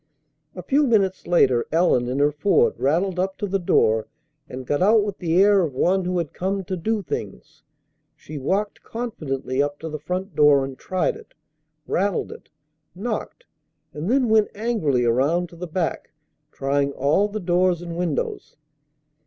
[0.55, 4.07] A few minutes later Ellen in her Ford rattled up to the door
[4.49, 7.61] and got out with the air of one who had come to do things.
[8.15, 11.35] She walked confidently up to the front door and tried it,
[11.85, 12.49] rattled it,
[12.95, 13.45] knocked,
[13.93, 16.11] and then went angrily around to the back,
[16.51, 18.57] trying all the doors and windows.